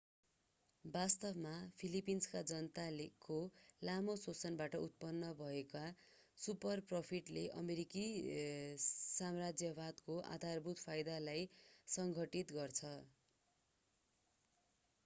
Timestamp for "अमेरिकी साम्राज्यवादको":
7.59-10.17